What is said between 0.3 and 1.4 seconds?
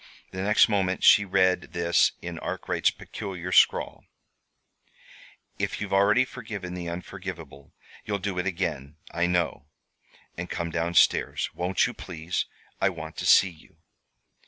The next moment she